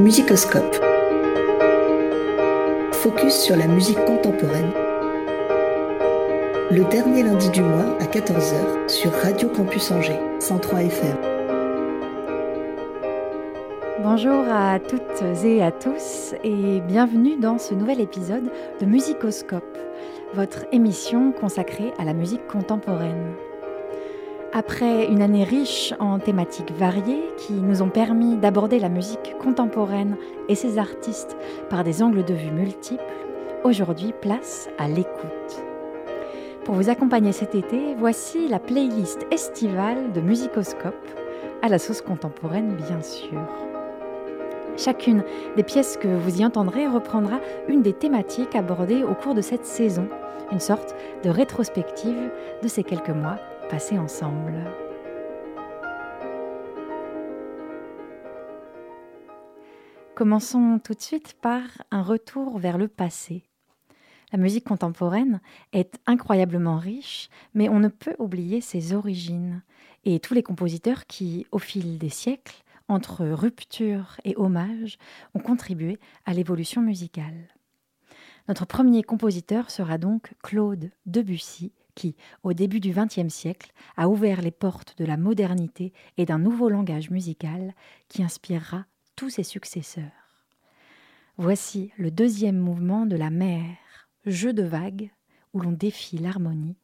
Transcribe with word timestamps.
Musicoscope. 0.00 0.76
Focus 2.92 3.34
sur 3.34 3.54
la 3.54 3.66
musique 3.66 4.02
contemporaine. 4.06 4.72
Le 6.70 6.88
dernier 6.90 7.22
lundi 7.22 7.50
du 7.50 7.60
mois 7.60 7.98
à 8.00 8.04
14h 8.04 8.88
sur 8.88 9.12
Radio 9.12 9.50
Campus 9.50 9.90
Angers, 9.90 10.18
103 10.38 10.84
FM. 10.84 11.16
Bonjour 14.02 14.42
à 14.50 14.78
toutes 14.78 15.22
et 15.44 15.62
à 15.62 15.70
tous 15.70 16.34
et 16.44 16.80
bienvenue 16.80 17.36
dans 17.36 17.58
ce 17.58 17.74
nouvel 17.74 18.00
épisode 18.00 18.50
de 18.80 18.86
Musicoscope, 18.86 19.78
votre 20.32 20.64
émission 20.72 21.30
consacrée 21.32 21.92
à 21.98 22.04
la 22.04 22.14
musique 22.14 22.46
contemporaine. 22.46 23.34
Après 24.52 25.06
une 25.06 25.22
année 25.22 25.44
riche 25.44 25.94
en 26.00 26.18
thématiques 26.18 26.72
variées 26.72 27.22
qui 27.36 27.52
nous 27.52 27.82
ont 27.82 27.88
permis 27.88 28.36
d'aborder 28.36 28.80
la 28.80 28.88
musique 28.88 29.36
contemporaine 29.38 30.16
et 30.48 30.56
ses 30.56 30.76
artistes 30.76 31.36
par 31.68 31.84
des 31.84 32.02
angles 32.02 32.24
de 32.24 32.34
vue 32.34 32.50
multiples, 32.50 33.04
aujourd'hui 33.62 34.12
place 34.20 34.68
à 34.76 34.88
l'écoute. 34.88 35.62
Pour 36.64 36.74
vous 36.74 36.90
accompagner 36.90 37.30
cet 37.30 37.54
été, 37.54 37.94
voici 37.96 38.48
la 38.48 38.58
playlist 38.58 39.24
estivale 39.30 40.10
de 40.12 40.20
Musicoscope, 40.20 41.08
à 41.62 41.68
la 41.68 41.78
sauce 41.78 42.02
contemporaine 42.02 42.74
bien 42.74 43.02
sûr. 43.02 43.40
Chacune 44.76 45.22
des 45.56 45.62
pièces 45.62 45.96
que 45.96 46.08
vous 46.08 46.40
y 46.40 46.44
entendrez 46.44 46.88
reprendra 46.88 47.38
une 47.68 47.82
des 47.82 47.92
thématiques 47.92 48.56
abordées 48.56 49.04
au 49.04 49.14
cours 49.14 49.34
de 49.34 49.42
cette 49.42 49.64
saison, 49.64 50.08
une 50.50 50.58
sorte 50.58 50.96
de 51.22 51.30
rétrospective 51.30 52.32
de 52.64 52.66
ces 52.66 52.82
quelques 52.82 53.10
mois 53.10 53.36
ensemble. 53.72 54.68
Commençons 60.16 60.80
tout 60.82 60.94
de 60.94 61.00
suite 61.00 61.36
par 61.40 61.62
un 61.90 62.02
retour 62.02 62.58
vers 62.58 62.78
le 62.78 62.88
passé. 62.88 63.44
La 64.32 64.38
musique 64.38 64.64
contemporaine 64.64 65.40
est 65.72 66.00
incroyablement 66.06 66.78
riche, 66.78 67.28
mais 67.54 67.68
on 67.68 67.78
ne 67.78 67.88
peut 67.88 68.16
oublier 68.18 68.60
ses 68.60 68.92
origines 68.92 69.62
et 70.04 70.18
tous 70.18 70.34
les 70.34 70.42
compositeurs 70.42 71.06
qui, 71.06 71.46
au 71.52 71.58
fil 71.58 71.98
des 71.98 72.08
siècles, 72.08 72.62
entre 72.88 73.24
rupture 73.24 74.16
et 74.24 74.34
hommage, 74.36 74.98
ont 75.34 75.40
contribué 75.40 75.98
à 76.26 76.32
l'évolution 76.32 76.82
musicale. 76.82 77.48
Notre 78.48 78.66
premier 78.66 79.04
compositeur 79.04 79.70
sera 79.70 79.96
donc 79.96 80.34
Claude 80.42 80.90
Debussy, 81.06 81.72
qui, 82.00 82.16
au 82.44 82.54
début 82.54 82.80
du 82.80 82.94
XXe 82.94 83.28
siècle, 83.28 83.72
a 83.98 84.08
ouvert 84.08 84.40
les 84.40 84.50
portes 84.50 84.96
de 84.96 85.04
la 85.04 85.18
modernité 85.18 85.92
et 86.16 86.24
d'un 86.24 86.38
nouveau 86.38 86.70
langage 86.70 87.10
musical 87.10 87.74
qui 88.08 88.22
inspirera 88.22 88.86
tous 89.16 89.28
ses 89.28 89.42
successeurs. 89.42 90.04
Voici 91.36 91.92
le 91.98 92.10
deuxième 92.10 92.56
mouvement 92.56 93.04
de 93.04 93.16
la 93.16 93.28
mer, 93.28 93.76
jeu 94.24 94.54
de 94.54 94.62
vagues, 94.62 95.10
où 95.52 95.60
l'on 95.60 95.72
défie 95.72 96.16
l'harmonie 96.16 96.78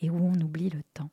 et 0.00 0.10
où 0.10 0.16
on 0.16 0.34
oublie 0.40 0.70
le 0.70 0.82
temps. 0.94 1.10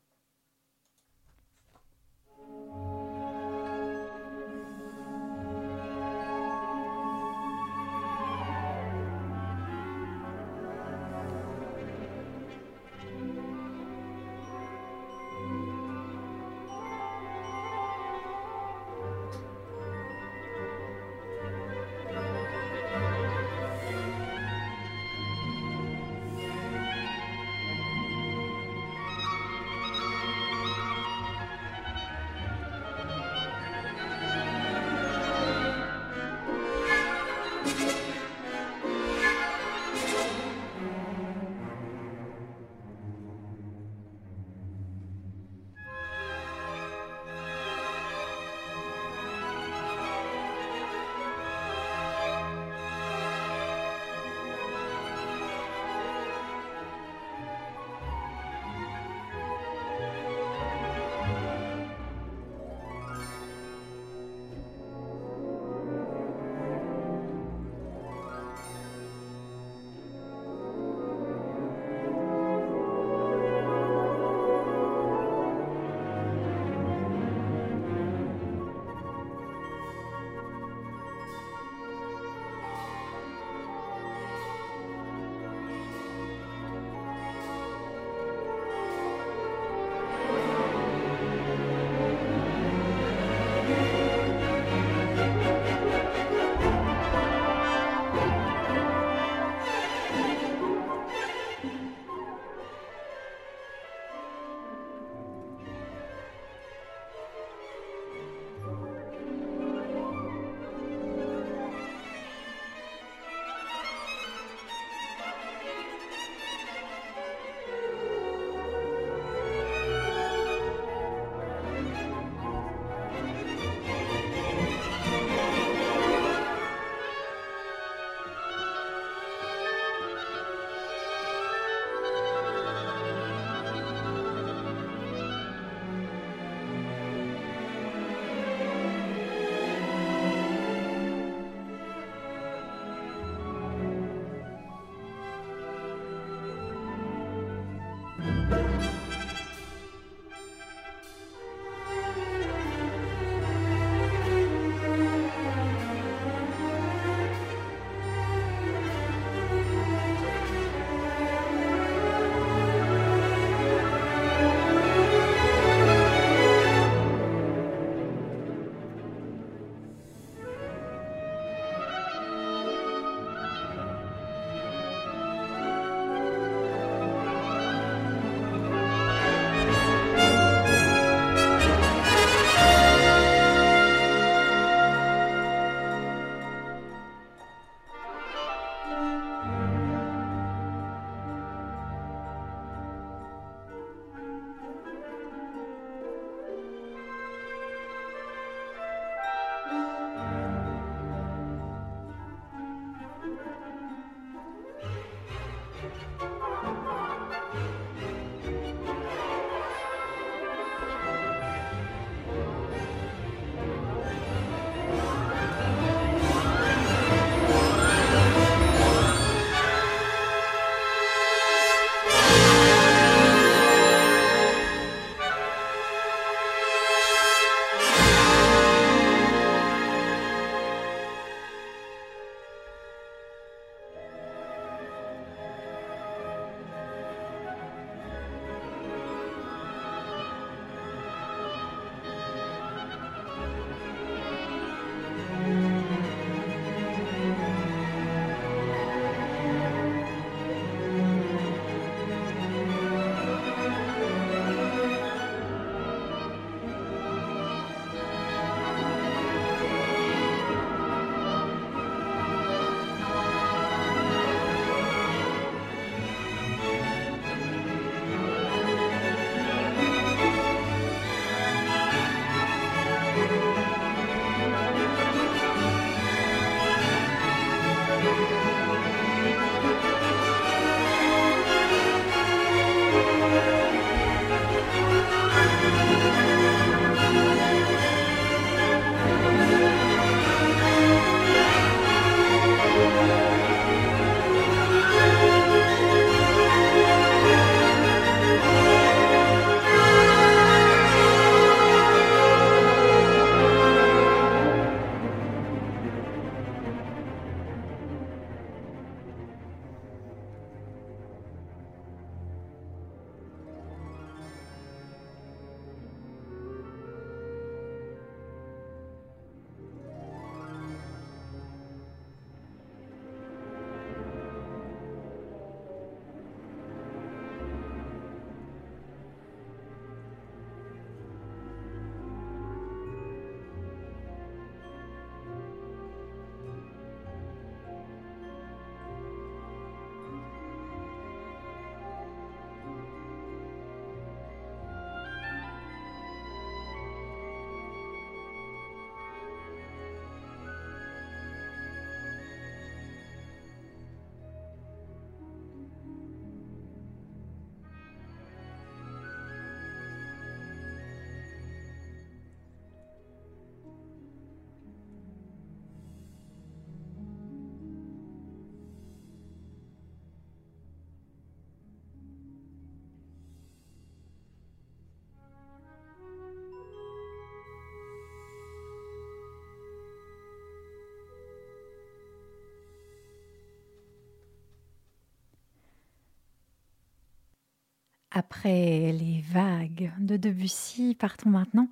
Après 388.16 388.92
les 388.92 389.24
vagues 389.32 389.92
de 389.98 390.18
Debussy, 390.18 390.94
partons 390.94 391.32
maintenant 391.32 391.68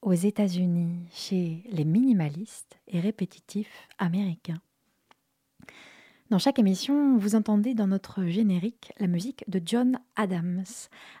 aux 0.00 0.14
États-Unis, 0.14 1.00
chez 1.12 1.62
les 1.70 1.84
minimalistes 1.84 2.78
et 2.88 3.00
répétitifs 3.00 3.86
américains. 3.98 4.62
Dans 6.30 6.38
chaque 6.38 6.58
émission, 6.58 7.18
vous 7.18 7.34
entendez 7.34 7.74
dans 7.74 7.86
notre 7.86 8.24
générique 8.24 8.94
la 8.98 9.08
musique 9.08 9.44
de 9.46 9.60
John 9.62 9.98
Adams, 10.16 10.64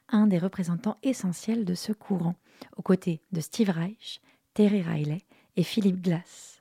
un 0.08 0.26
des 0.26 0.38
représentants 0.38 0.96
essentiels 1.02 1.66
de 1.66 1.74
ce 1.74 1.92
courant, 1.92 2.36
aux 2.78 2.82
côtés 2.82 3.20
de 3.32 3.42
Steve 3.42 3.68
Reich, 3.68 4.22
Terry 4.54 4.80
Riley 4.80 5.20
et 5.56 5.62
Philip 5.62 6.00
Glass. 6.00 6.53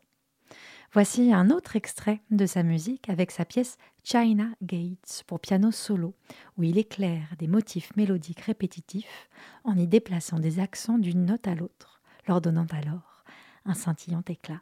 Voici 0.94 1.34
un 1.34 1.50
autre 1.50 1.76
extrait 1.76 2.22
de 2.30 2.46
sa 2.46 2.62
musique 2.62 3.10
avec 3.10 3.32
sa 3.32 3.46
pièce 3.46 3.80
China 4.04 4.50
Gates 4.62 5.24
pour 5.26 5.40
piano 5.40 5.72
solo, 5.72 6.14
où 6.56 6.64
il 6.64 6.78
éclaire 6.78 7.34
des 7.40 7.48
motifs 7.48 7.96
mélodiques 7.96 8.42
répétitifs 8.42 9.28
en 9.64 9.76
y 9.76 9.88
déplaçant 9.88 10.38
des 10.38 10.60
accents 10.60 11.00
d'une 11.00 11.26
note 11.26 11.48
à 11.48 11.56
l'autre, 11.56 12.00
leur 12.28 12.42
donnant 12.42 12.68
alors 12.70 13.24
un 13.66 13.74
scintillant 13.74 14.24
éclat. 14.28 14.62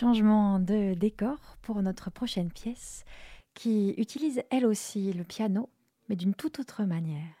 Changement 0.00 0.60
de 0.60 0.94
décor 0.94 1.58
pour 1.60 1.82
notre 1.82 2.10
prochaine 2.10 2.50
pièce 2.50 3.04
qui 3.52 3.90
utilise 3.98 4.42
elle 4.48 4.64
aussi 4.64 5.12
le 5.12 5.24
piano, 5.24 5.68
mais 6.08 6.16
d'une 6.16 6.32
toute 6.32 6.58
autre 6.58 6.84
manière. 6.84 7.34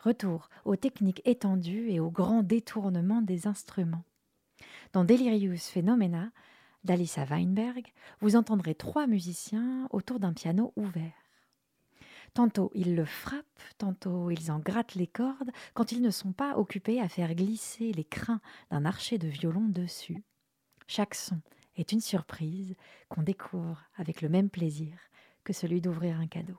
Retour 0.00 0.48
aux 0.64 0.74
techniques 0.74 1.22
étendues 1.24 1.92
et 1.92 2.00
aux 2.00 2.10
grands 2.10 2.42
détournements 2.42 3.22
des 3.22 3.46
instruments. 3.46 4.02
Dans 4.92 5.04
Delirious 5.04 5.70
Phenomena 5.72 6.32
d'Alissa 6.82 7.26
Weinberg, 7.26 7.86
vous 8.20 8.34
entendrez 8.34 8.74
trois 8.74 9.06
musiciens 9.06 9.86
autour 9.92 10.18
d'un 10.18 10.32
piano 10.32 10.72
ouvert. 10.74 11.12
Tantôt 12.32 12.72
ils 12.74 12.96
le 12.96 13.04
frappent, 13.04 13.62
tantôt 13.78 14.32
ils 14.32 14.50
en 14.50 14.58
grattent 14.58 14.96
les 14.96 15.06
cordes 15.06 15.52
quand 15.74 15.92
ils 15.92 16.02
ne 16.02 16.10
sont 16.10 16.32
pas 16.32 16.58
occupés 16.58 17.00
à 17.00 17.08
faire 17.08 17.36
glisser 17.36 17.92
les 17.92 18.02
crins 18.02 18.40
d'un 18.72 18.84
archer 18.84 19.16
de 19.16 19.28
violon 19.28 19.68
dessus. 19.68 20.24
Chaque 20.88 21.14
son 21.14 21.38
est 21.76 21.92
une 21.92 22.00
surprise 22.00 22.74
qu'on 23.08 23.22
découvre 23.22 23.82
avec 23.96 24.22
le 24.22 24.28
même 24.28 24.50
plaisir 24.50 24.96
que 25.44 25.52
celui 25.52 25.80
d'ouvrir 25.80 26.18
un 26.18 26.26
cadeau. 26.26 26.58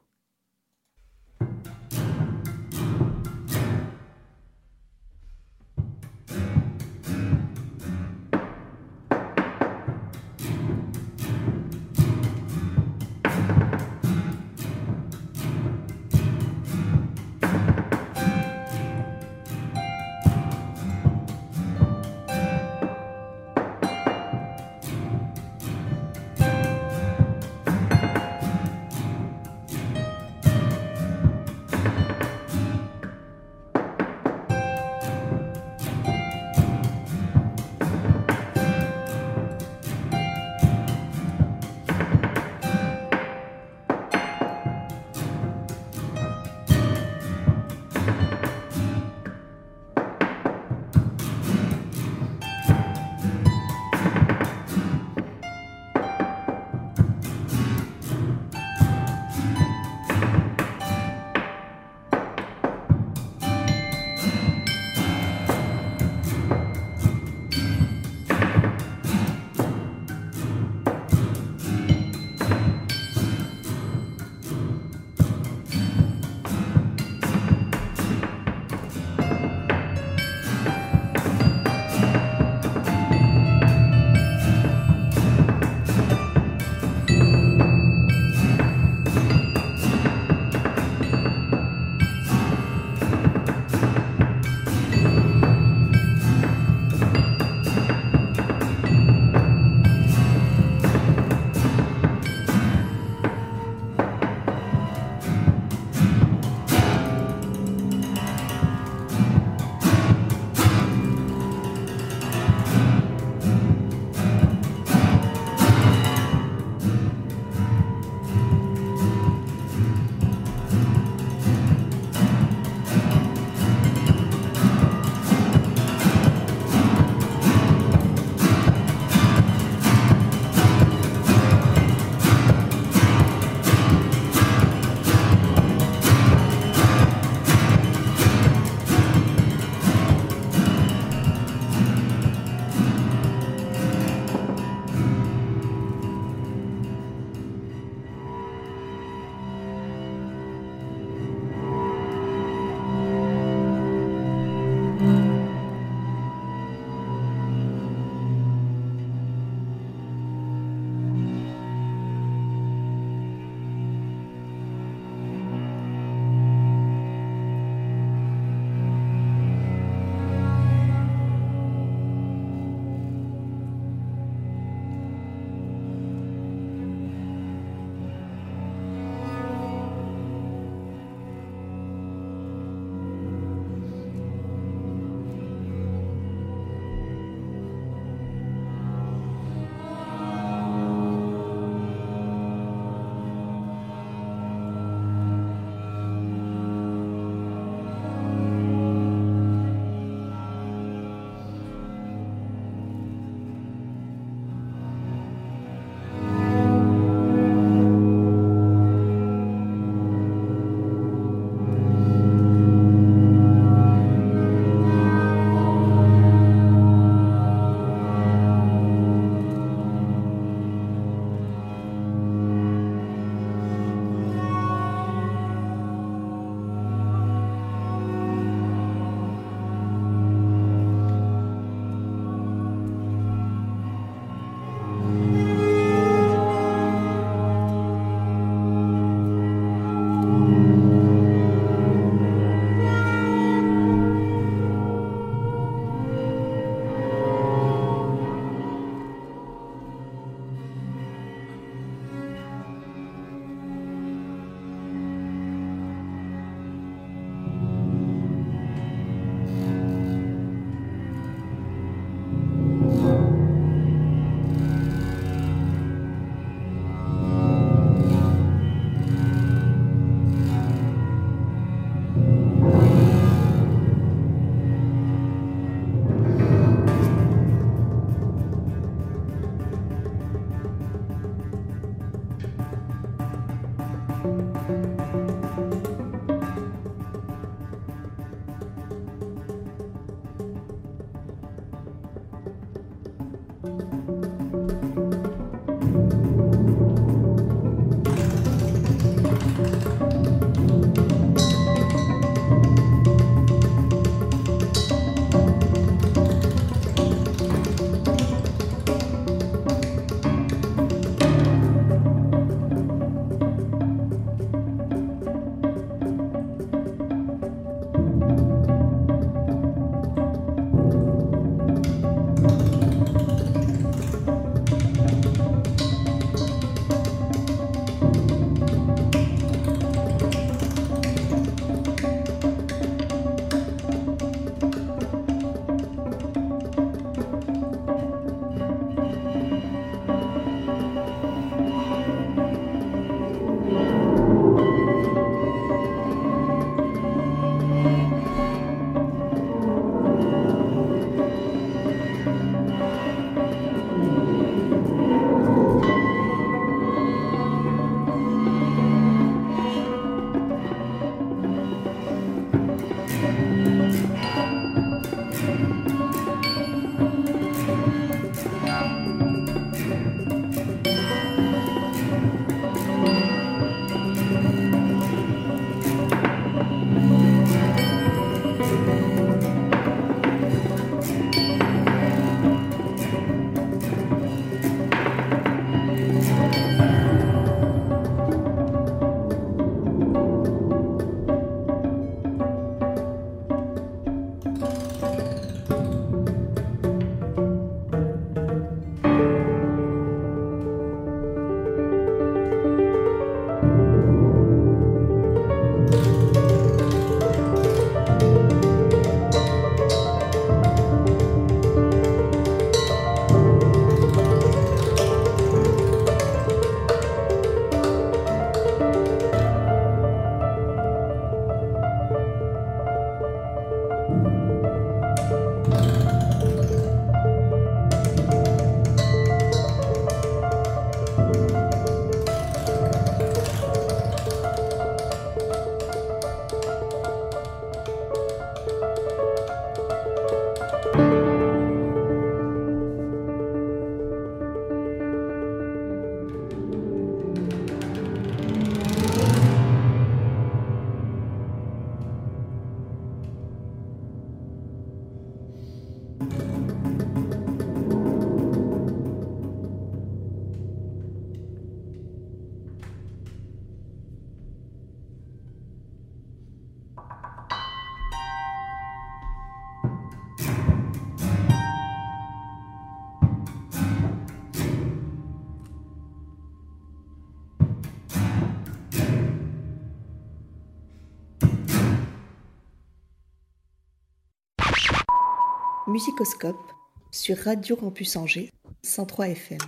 Musicoscope 485.87 486.71
sur 487.11 487.37
Radio 487.37 487.75
Campus 487.75 488.15
Angers 488.15 488.51
103 488.81 489.29
FM. 489.29 489.59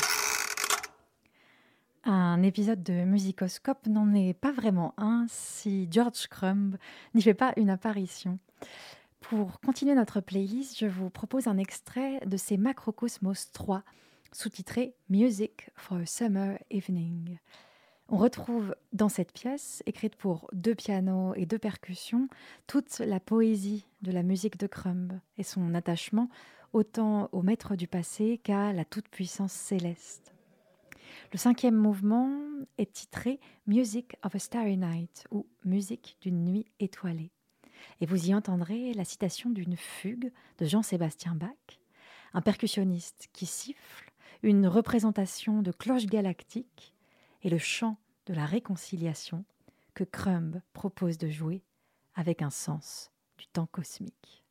Un 2.05 2.41
épisode 2.41 2.81
de 2.81 3.03
Musicoscope 3.03 3.85
n'en 3.85 4.11
est 4.15 4.33
pas 4.33 4.51
vraiment 4.51 4.95
un 4.97 5.27
si 5.29 5.87
George 5.91 6.25
Crumb 6.27 6.77
n'y 7.13 7.21
fait 7.21 7.35
pas 7.35 7.53
une 7.55 7.69
apparition. 7.69 8.39
Pour 9.19 9.59
continuer 9.59 9.93
notre 9.93 10.19
playlist, 10.19 10.79
je 10.79 10.87
vous 10.87 11.11
propose 11.11 11.45
un 11.45 11.59
extrait 11.59 12.19
de 12.25 12.37
ses 12.37 12.57
Macrocosmos 12.57 13.51
3, 13.51 13.83
sous-titré 14.31 14.95
Music 15.09 15.69
for 15.75 15.97
a 15.97 16.05
Summer 16.07 16.57
Evening. 16.71 17.37
On 18.09 18.15
retrouve 18.15 18.73
dans 18.93 19.09
cette 19.09 19.33
pièce, 19.33 19.83
écrite 19.85 20.15
pour 20.15 20.49
deux 20.53 20.75
pianos 20.75 21.33
et 21.35 21.45
deux 21.45 21.59
percussions, 21.59 22.29
toute 22.65 22.99
la 22.99 23.19
poésie 23.19 23.85
de 24.01 24.13
la 24.13 24.23
musique 24.23 24.57
de 24.57 24.65
Crumb 24.65 25.19
et 25.37 25.43
son 25.43 25.73
attachement 25.73 26.29
autant 26.71 27.27
au 27.33 27.41
maître 27.41 27.75
du 27.75 27.85
passé 27.85 28.39
qu'à 28.41 28.71
la 28.71 28.85
toute-puissance 28.85 29.51
céleste. 29.51 30.33
Le 31.33 31.37
cinquième 31.37 31.75
mouvement 31.75 32.31
est 32.77 32.93
titré 32.93 33.41
Music 33.65 34.15
of 34.23 34.35
a 34.35 34.39
Starry 34.39 34.77
Night 34.77 35.25
ou 35.31 35.45
Musique 35.65 36.17
d'une 36.21 36.45
nuit 36.45 36.65
étoilée. 36.79 37.31
Et 37.99 38.05
vous 38.05 38.29
y 38.29 38.33
entendrez 38.33 38.93
la 38.93 39.03
citation 39.03 39.49
d'une 39.49 39.75
fugue 39.75 40.31
de 40.59 40.65
Jean-Sébastien 40.65 41.35
Bach, 41.35 41.79
un 42.33 42.41
percussionniste 42.41 43.27
qui 43.33 43.45
siffle, 43.45 44.13
une 44.43 44.67
représentation 44.67 45.61
de 45.61 45.71
cloche 45.71 46.05
galactique 46.05 46.93
et 47.47 47.49
le 47.49 47.57
chant 47.57 47.95
de 48.25 48.33
la 48.33 48.45
réconciliation 48.45 49.45
que 49.93 50.03
Crumb 50.03 50.61
propose 50.73 51.17
de 51.17 51.29
jouer 51.29 51.63
avec 52.13 52.41
un 52.41 52.49
sens 52.49 53.09
du 53.37 53.47
temps 53.47 53.67
cosmique. 53.67 54.43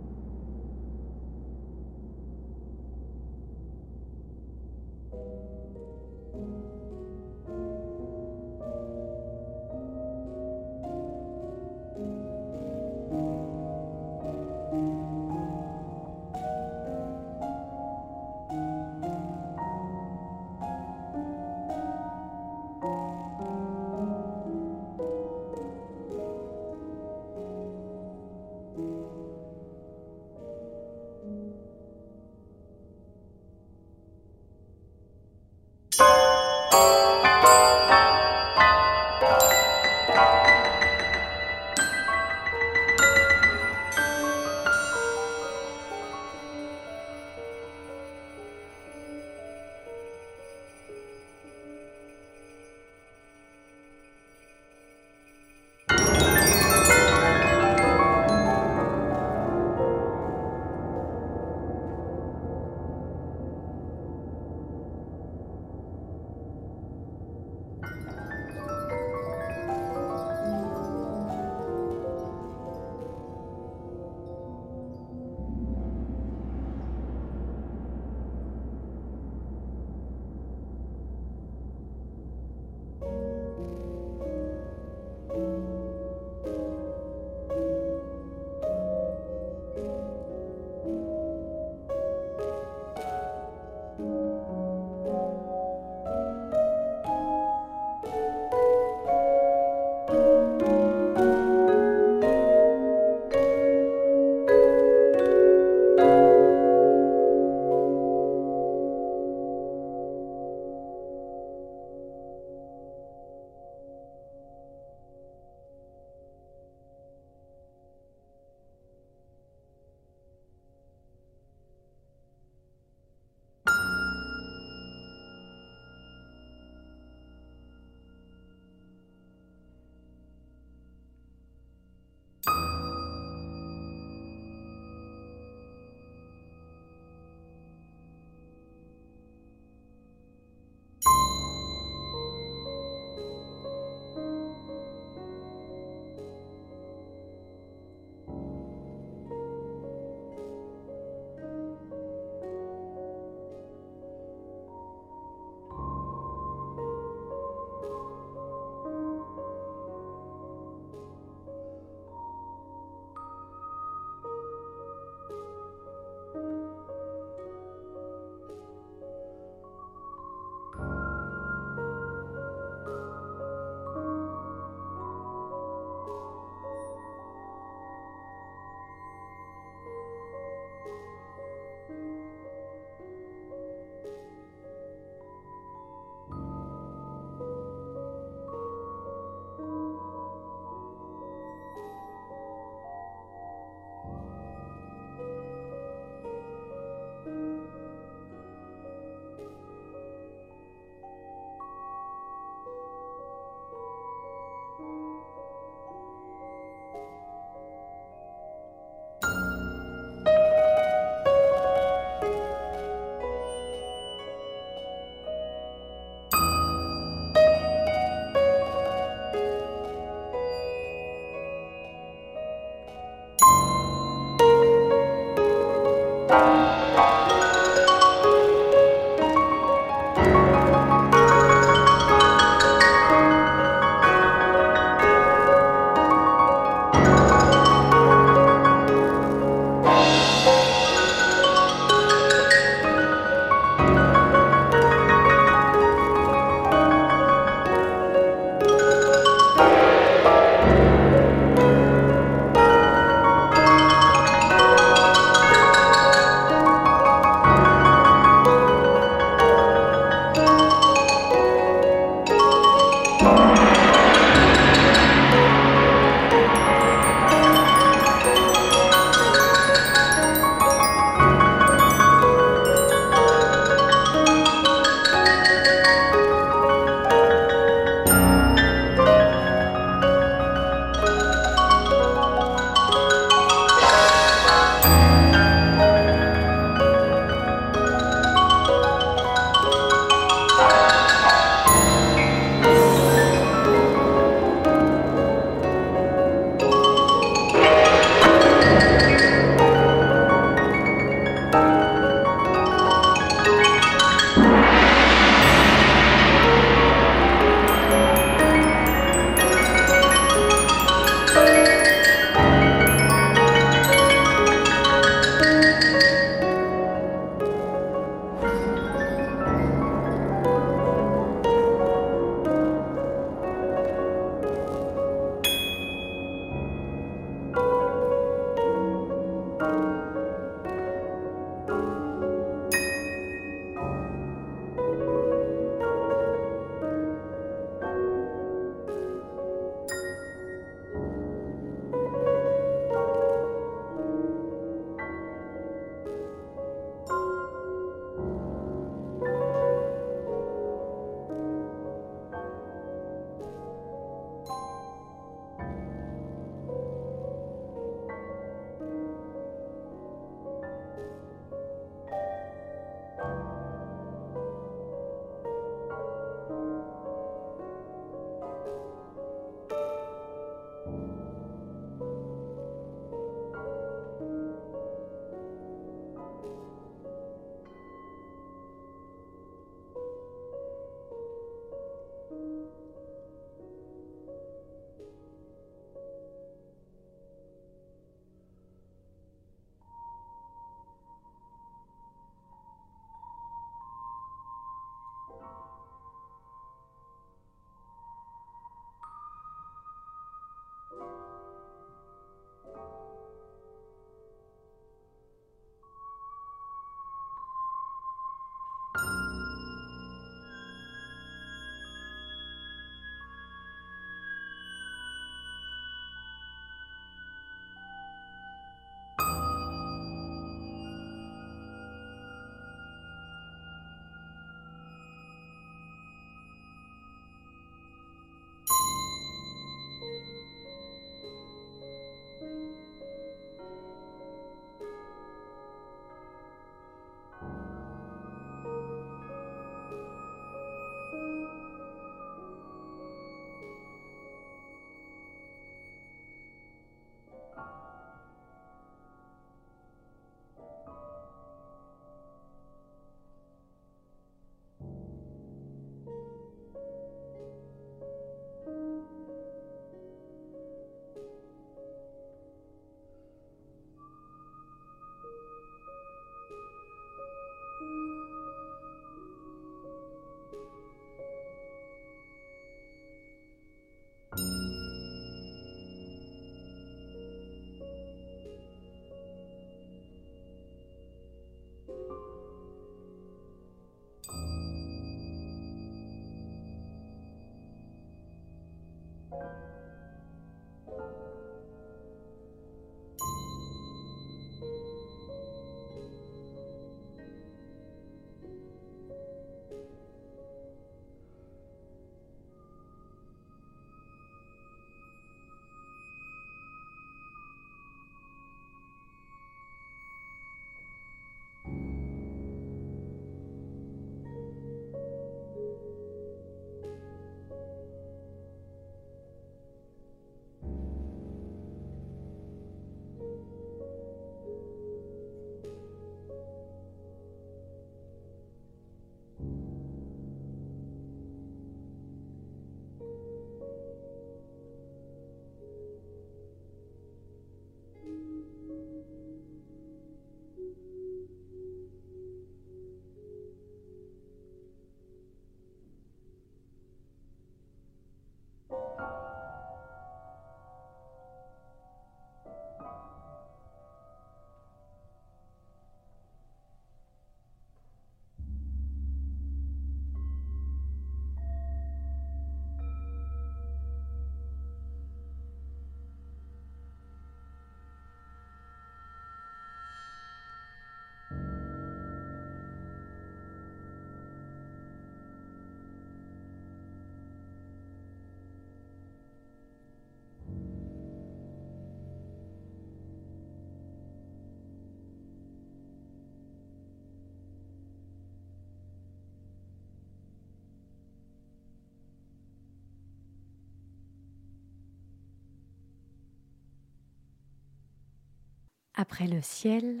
Après 598.98 599.26
le 599.26 599.42
ciel, 599.42 600.00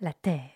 la 0.00 0.12
terre. 0.12 0.48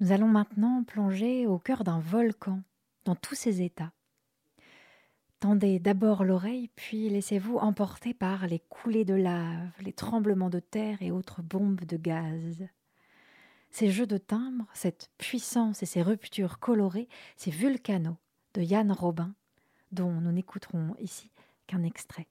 Nous 0.00 0.10
allons 0.10 0.26
maintenant 0.26 0.82
plonger 0.82 1.46
au 1.46 1.60
cœur 1.60 1.84
d'un 1.84 2.00
volcan, 2.00 2.60
dans 3.04 3.14
tous 3.14 3.36
ses 3.36 3.62
états. 3.62 3.92
Tendez 5.38 5.78
d'abord 5.78 6.24
l'oreille, 6.24 6.70
puis 6.74 7.08
laissez-vous 7.08 7.58
emporter 7.58 8.14
par 8.14 8.48
les 8.48 8.58
coulées 8.58 9.04
de 9.04 9.14
lave, 9.14 9.70
les 9.80 9.92
tremblements 9.92 10.50
de 10.50 10.58
terre 10.58 11.00
et 11.02 11.12
autres 11.12 11.40
bombes 11.40 11.84
de 11.84 11.96
gaz. 11.96 12.66
Ces 13.70 13.92
jeux 13.92 14.06
de 14.06 14.18
timbres, 14.18 14.66
cette 14.74 15.12
puissance 15.18 15.84
et 15.84 15.86
ces 15.86 16.02
ruptures 16.02 16.58
colorées, 16.58 17.08
ces 17.36 17.52
vulcanos 17.52 18.16
de 18.54 18.62
Yann 18.62 18.90
Robin, 18.90 19.34
dont 19.92 20.20
nous 20.20 20.32
n'écouterons 20.32 20.96
ici 20.98 21.30
qu'un 21.68 21.84
extrait. 21.84 22.26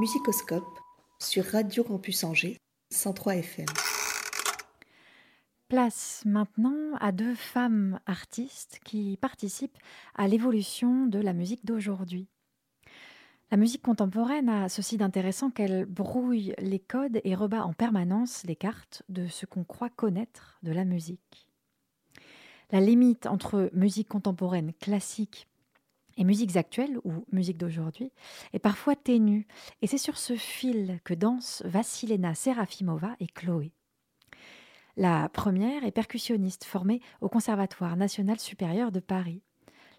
Musicoscope 0.00 0.78
sur 1.18 1.44
Radio 1.44 1.84
Campus 1.84 2.24
Angers 2.24 2.56
103 2.90 3.36
FM. 3.36 3.66
Place 5.68 6.22
maintenant 6.24 6.96
à 6.98 7.12
deux 7.12 7.34
femmes 7.34 8.00
artistes 8.06 8.80
qui 8.82 9.18
participent 9.20 9.76
à 10.14 10.26
l'évolution 10.26 11.04
de 11.04 11.18
la 11.18 11.34
musique 11.34 11.66
d'aujourd'hui. 11.66 12.28
La 13.50 13.58
musique 13.58 13.82
contemporaine 13.82 14.48
a 14.48 14.70
ceci 14.70 14.96
d'intéressant 14.96 15.50
qu'elle 15.50 15.84
brouille 15.84 16.54
les 16.56 16.80
codes 16.80 17.20
et 17.22 17.34
rebat 17.34 17.66
en 17.66 17.74
permanence 17.74 18.42
les 18.44 18.56
cartes 18.56 19.02
de 19.10 19.26
ce 19.26 19.44
qu'on 19.44 19.64
croit 19.64 19.90
connaître 19.90 20.58
de 20.62 20.72
la 20.72 20.86
musique. 20.86 21.46
La 22.70 22.80
limite 22.80 23.26
entre 23.26 23.68
musique 23.74 24.08
contemporaine 24.08 24.72
classique 24.72 25.49
et 26.16 26.24
musiques 26.24 26.56
actuelles 26.56 26.98
ou 27.04 27.24
musique 27.32 27.58
d'aujourd'hui 27.58 28.12
est 28.52 28.58
parfois 28.58 28.96
ténue, 28.96 29.46
et 29.82 29.86
c'est 29.86 29.98
sur 29.98 30.18
ce 30.18 30.36
fil 30.36 31.00
que 31.04 31.14
dansent 31.14 31.62
Vassilena 31.64 32.34
Serafimova 32.34 33.16
et 33.20 33.26
Chloé. 33.26 33.72
La 34.96 35.28
première 35.28 35.84
est 35.84 35.92
percussionniste 35.92 36.64
formée 36.64 37.00
au 37.20 37.28
Conservatoire 37.28 37.96
national 37.96 38.38
supérieur 38.38 38.92
de 38.92 39.00
Paris. 39.00 39.42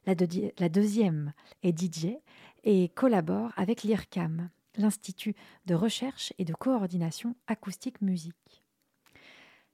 La, 0.05 0.15
deuxième 0.15 1.33
est 1.63 1.79
DJ 1.79 2.17
et 2.63 2.89
collabore 2.89 3.51
avec 3.55 3.83
l'IRCAM, 3.83 4.49
l'Institut 4.77 5.35
de 5.65 5.75
recherche 5.75 6.33
et 6.37 6.45
de 6.45 6.53
coordination 6.53 7.35
acoustique 7.47 8.01
musique. 8.01 8.63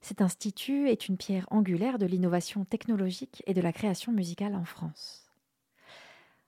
Cet 0.02 0.22
institut 0.22 0.90
est 0.90 1.08
une 1.08 1.18
pierre 1.18 1.48
angulaire 1.50 1.98
de 1.98 2.06
l'innovation 2.06 2.66
technologique 2.66 3.42
et 3.48 3.54
de 3.54 3.62
la 3.62 3.74
création 3.74 4.12
musicale 4.12 4.56
en 4.56 4.66
France. 4.66 5.27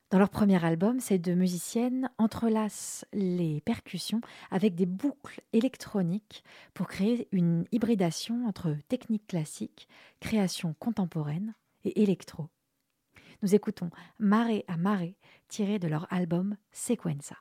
Dans 0.10 0.18
leur 0.18 0.30
premier 0.30 0.64
album, 0.66 1.00
ces 1.00 1.20
deux 1.20 1.36
musiciennes 1.36 2.10
entrelacent 2.18 3.06
les 3.14 3.62
percussions 3.62 4.22
avec 4.50 4.74
des 4.74 4.88
boucles 4.88 5.42
électroniques 5.54 6.44
pour 6.74 6.88
créer 6.88 7.28
une 7.32 7.66
hybridation 7.72 8.48
entre 8.48 8.76
technique 8.88 9.28
classique, 9.28 9.88
création 10.20 10.74
contemporaine 10.80 11.54
et 11.84 12.02
électro. 12.02 12.50
Nous 13.44 13.54
écoutons 13.54 13.92
Marée 14.18 14.66
à 14.68 14.78
Marée 14.78 15.16
tiré 15.48 15.78
de 15.78 15.88
leur 15.88 16.12
album 16.12 16.58
Sequenza. 16.72 17.38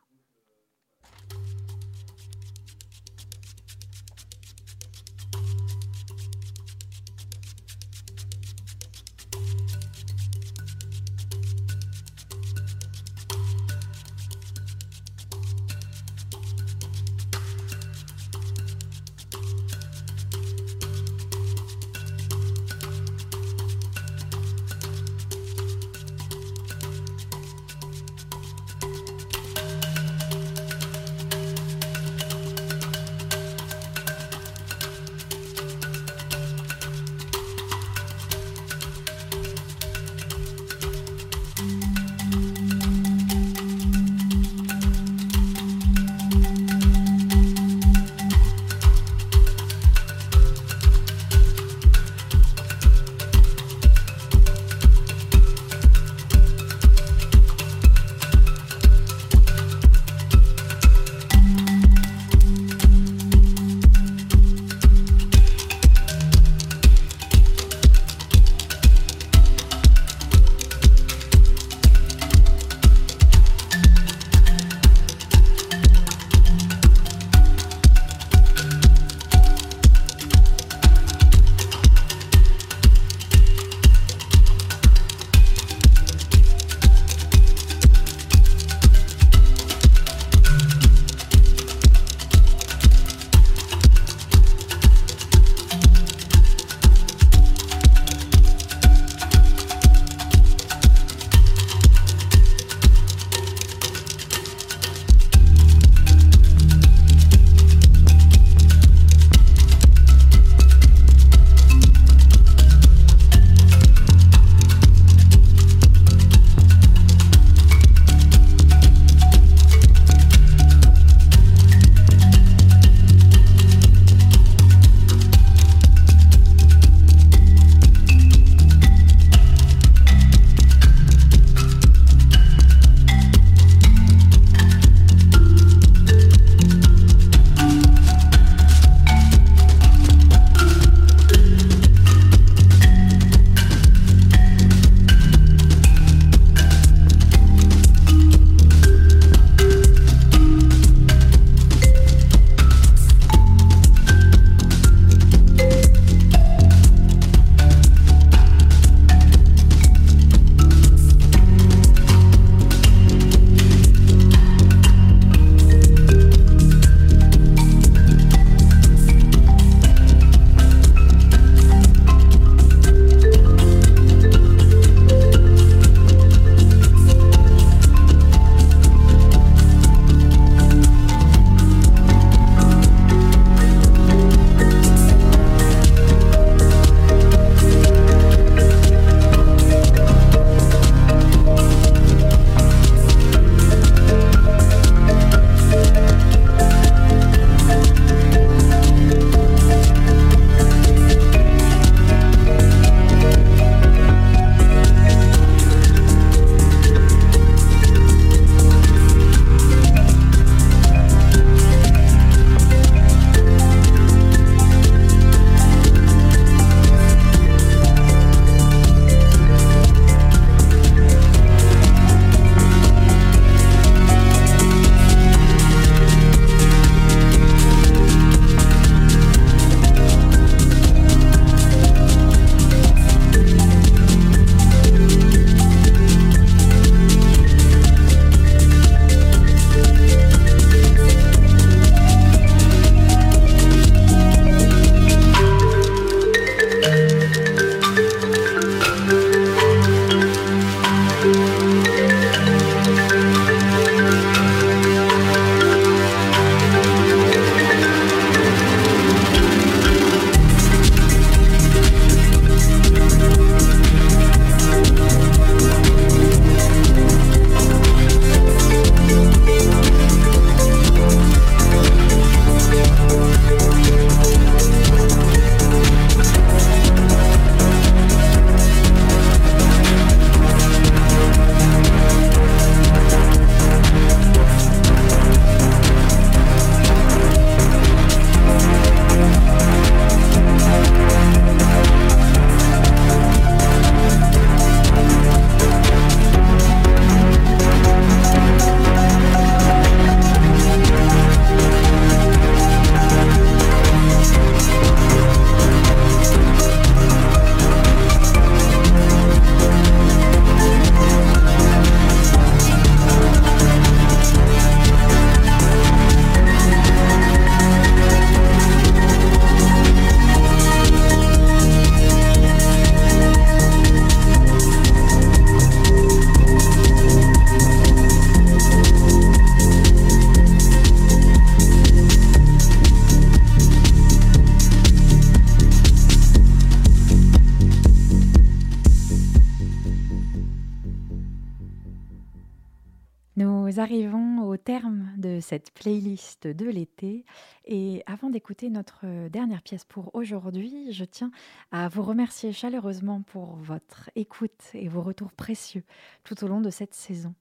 Notre 348.71 349.29
dernière 349.29 349.63
pièce 349.63 349.85
pour 349.85 350.15
aujourd'hui, 350.15 350.93
je 350.93 351.05
tiens 351.05 351.31
à 351.71 351.89
vous 351.89 352.03
remercier 352.03 352.53
chaleureusement 352.53 353.23
pour 353.23 353.57
votre 353.57 354.11
écoute 354.17 354.71
et 354.73 354.89
vos 354.89 355.03
retours 355.03 355.33
précieux 355.33 355.85
tout 356.25 356.43
au 356.43 356.49
long 356.49 356.61
de 356.61 356.71
cette 356.71 356.95
saison. 356.95 357.35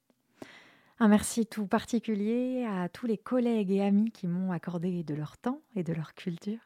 Un 1.00 1.08
merci 1.08 1.46
tout 1.46 1.66
particulier 1.66 2.66
à 2.66 2.90
tous 2.90 3.06
les 3.06 3.18
collègues 3.18 3.72
et 3.72 3.82
amis 3.82 4.12
qui 4.12 4.28
m'ont 4.28 4.52
accordé 4.52 5.04
de 5.04 5.16
leur 5.16 5.38
temps 5.38 5.62
et 5.76 5.84
de 5.84 5.94
leur 5.94 6.14
culture 6.14 6.60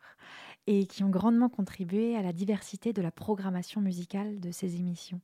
et 0.68 0.88
qui 0.88 1.04
ont 1.04 1.10
grandement 1.10 1.50
contribué 1.50 2.16
à 2.16 2.22
la 2.22 2.34
diversité 2.34 2.94
de 2.94 3.02
la 3.02 3.12
programmation 3.12 3.80
musicale 3.80 4.40
de 4.40 4.52
ces 4.52 4.78
émissions. 4.78 5.22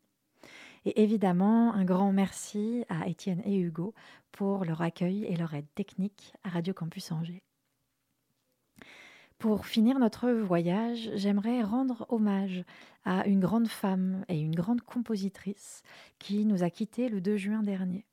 Et 0.86 1.02
évidemment, 1.02 1.74
un 1.74 1.86
grand 1.86 2.12
merci 2.12 2.86
à 2.90 3.08
Étienne 3.08 3.42
et 3.46 3.58
Hugo 3.58 3.94
pour 4.32 4.64
leur 4.64 4.82
accueil 4.82 5.26
et 5.26 5.36
leur 5.36 5.54
aide 5.54 5.68
technique 5.74 6.34
à 6.44 6.50
Radio 6.50 6.74
Campus 6.74 7.12
Angers. 7.12 7.44
Pour 9.40 9.68
finir 9.68 10.00
notre 10.00 10.32
voyage, 10.32 11.12
j'aimerais 11.14 11.62
rendre 11.62 12.08
hommage 12.10 12.64
à 13.06 13.28
une 13.28 13.40
grande 13.40 13.68
femme 13.68 14.26
et 14.30 14.40
une 14.40 14.56
grande 14.56 14.82
compositrice 14.82 15.84
qui 16.18 16.44
nous 16.44 16.64
a 16.64 16.72
quittés 16.72 17.08
le 17.08 17.22
2 17.22 17.38
juin 17.38 17.62
dernier. 17.62 18.08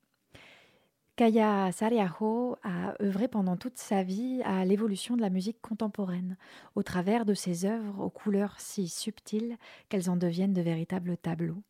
Kaya 1.17 1.73
Sariaho 1.73 2.57
a 2.63 3.01
œuvré 3.01 3.29
pendant 3.29 3.57
toute 3.57 3.79
sa 3.79 4.03
vie 4.03 4.43
à 4.45 4.67
l'évolution 4.67 5.17
de 5.17 5.23
la 5.23 5.31
musique 5.31 5.63
contemporaine, 5.63 6.37
au 6.75 6.83
travers 6.83 7.25
de 7.25 7.33
ses 7.33 7.65
œuvres 7.65 8.01
aux 8.05 8.11
couleurs 8.11 8.61
si 8.61 8.89
subtiles 8.89 9.57
qu'elles 9.89 10.11
en 10.11 10.17
deviennent 10.17 10.53
de 10.53 10.61
véritables 10.61 11.17
tableaux. 11.17 11.63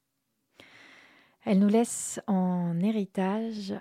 Elle 1.44 1.60
nous 1.60 1.68
laisse 1.68 2.20
en 2.26 2.80
héritage 2.80 3.74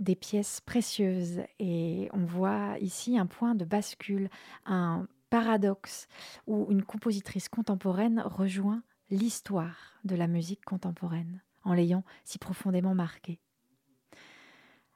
des 0.00 0.14
pièces 0.14 0.60
précieuses 0.60 1.40
et 1.58 2.08
on 2.12 2.24
voit 2.24 2.78
ici 2.80 3.18
un 3.18 3.26
point 3.26 3.54
de 3.54 3.64
bascule, 3.64 4.30
un 4.66 5.06
paradoxe 5.30 6.08
où 6.46 6.66
une 6.70 6.82
compositrice 6.82 7.48
contemporaine 7.48 8.22
rejoint 8.24 8.82
l'histoire 9.10 9.98
de 10.04 10.16
la 10.16 10.26
musique 10.26 10.64
contemporaine 10.64 11.42
en 11.64 11.74
l'ayant 11.74 12.04
si 12.24 12.38
profondément 12.38 12.94
marquée. 12.94 13.40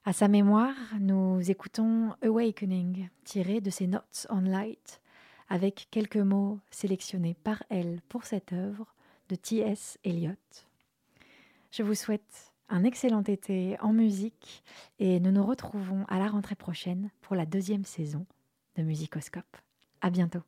À 0.05 0.13
sa 0.13 0.27
mémoire, 0.27 0.75
nous 0.99 1.49
écoutons 1.51 2.15
Awakening, 2.23 3.09
tiré 3.25 3.61
de 3.61 3.71
ses 3.71 3.87
Notes 3.87 4.27
on 4.31 4.41
Light, 4.41 5.01
avec 5.49 5.87
quelques 5.91 6.17
mots 6.17 6.59
sélectionnés 6.71 7.35
par 7.35 7.63
elle 7.69 8.01
pour 8.09 8.25
cette 8.25 8.53
œuvre 8.53 8.95
de 9.29 9.37
T.S. 9.37 9.99
Eliot. 10.03 10.33
Je 11.71 11.83
vous 11.83 11.95
souhaite 11.95 12.52
un 12.73 12.85
excellent 12.85 13.23
été 13.23 13.77
en 13.81 13.93
musique 13.93 14.65
et 14.99 15.21
nous 15.21 15.31
nous 15.31 15.45
retrouvons 15.45 16.07
à 16.09 16.19
la 16.19 16.27
rentrée 16.27 16.55
prochaine 16.55 17.11
pour 17.21 17.37
la 17.37 17.45
deuxième 17.45 17.85
saison 17.85 18.27
de 18.77 18.83
Musicoscope. 18.83 19.45
À 20.01 20.09
bientôt. 20.09 20.41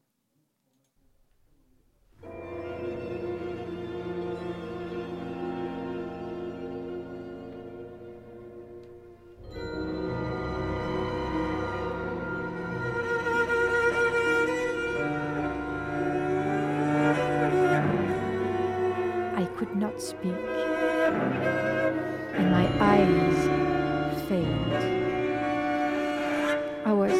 I 19.36 19.46
could 19.58 19.76
not 19.76 20.00
speak. 20.00 20.32
And 22.44 22.52
my 22.52 22.66
eyes 22.92 24.28
failed. 24.28 24.72
I 26.84 26.92
was 26.92 27.12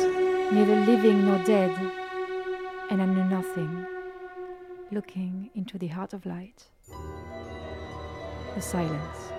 neither 0.53 0.77
living 0.85 1.25
nor 1.25 1.39
dead, 1.45 1.70
and 2.91 3.01
I 3.01 3.07
knew 3.07 3.25
nothing, 3.25 3.87
looking 4.93 5.51
into 5.55 5.79
the 5.79 5.87
heart 5.89 6.12
of 6.12 6.27
light. 6.27 6.64
The 8.55 8.61
silence. 8.61 9.34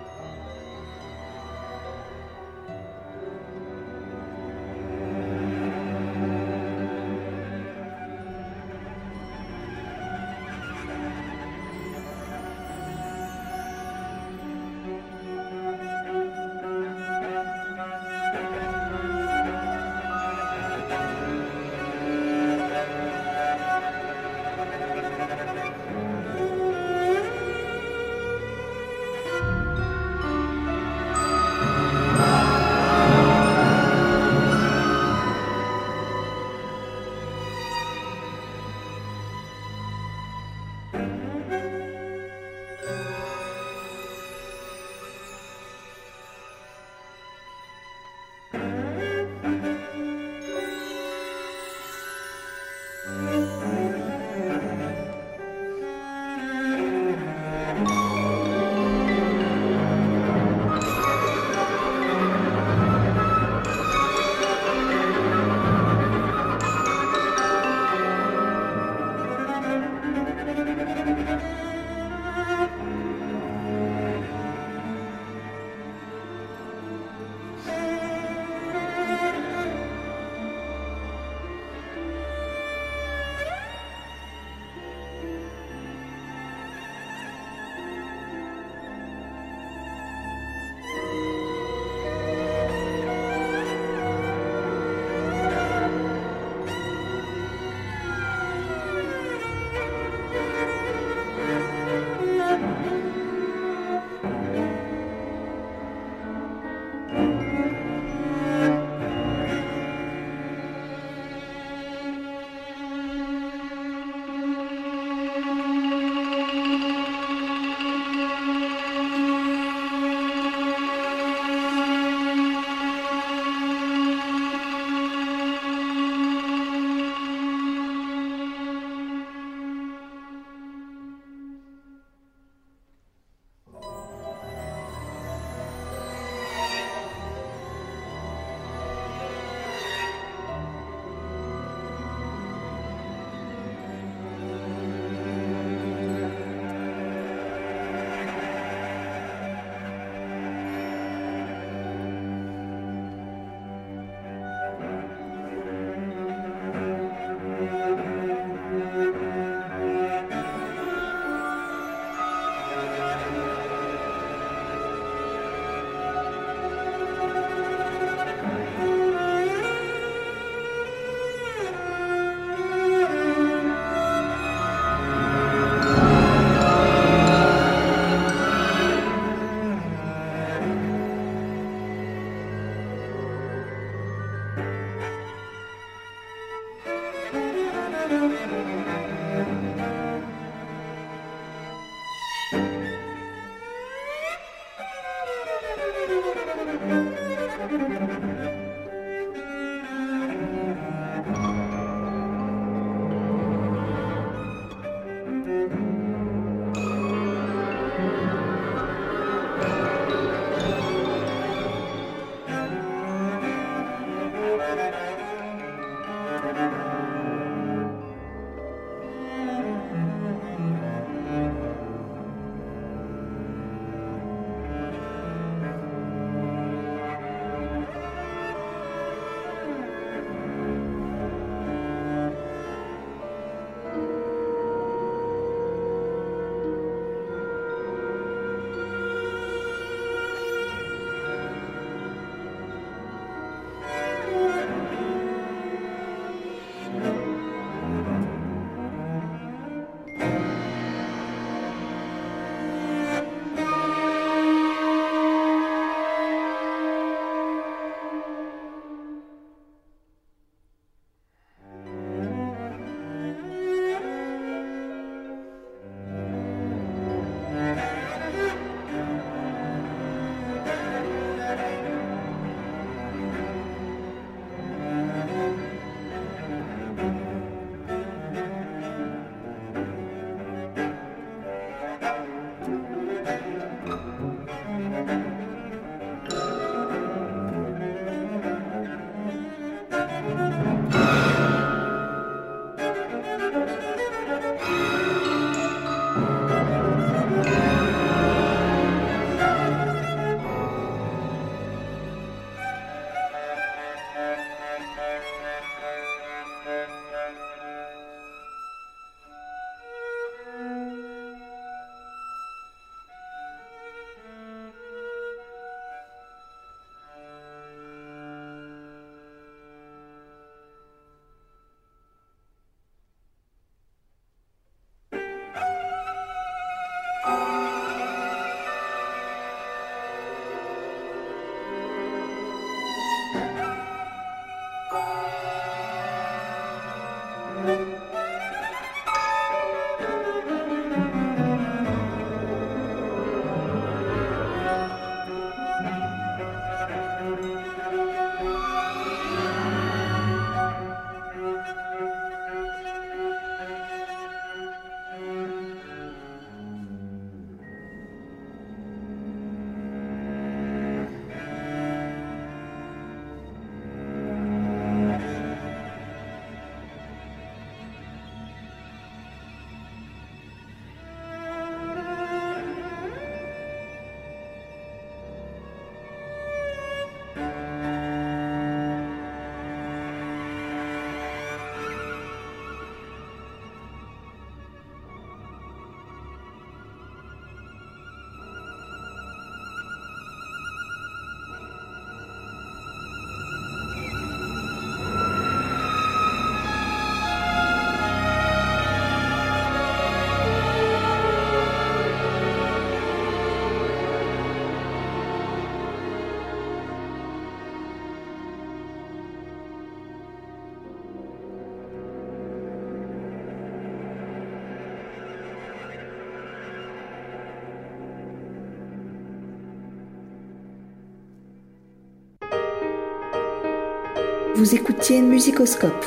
Vous 424.56 424.74
écoutiez 424.74 425.22
Musicoscope. 425.22 426.06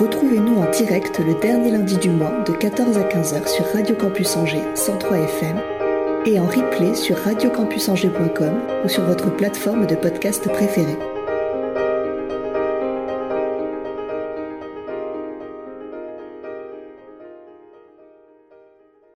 Retrouvez-nous 0.00 0.56
en 0.56 0.70
direct 0.70 1.18
le 1.18 1.34
dernier 1.34 1.72
lundi 1.72 1.98
du 1.98 2.08
mois 2.08 2.42
de 2.46 2.52
14 2.52 2.96
à 2.96 3.02
15h 3.02 3.46
sur 3.46 3.66
Radio 3.74 3.94
Campus 3.94 4.34
Angers 4.34 4.64
103 4.74 5.18
FM 5.18 5.60
et 6.24 6.40
en 6.40 6.46
replay 6.46 6.94
sur 6.94 7.18
radiocampusangers.com 7.18 8.62
ou 8.82 8.88
sur 8.88 9.04
votre 9.04 9.30
plateforme 9.36 9.86
de 9.86 9.94
podcast 9.94 10.48
préférée. 10.48 10.96